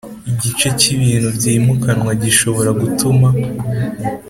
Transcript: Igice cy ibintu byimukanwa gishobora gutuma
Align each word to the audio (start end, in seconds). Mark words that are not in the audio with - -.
Igice 0.31 0.67
cy 0.79 0.87
ibintu 0.95 1.27
byimukanwa 1.37 2.11
gishobora 2.23 2.69
gutuma 2.81 3.27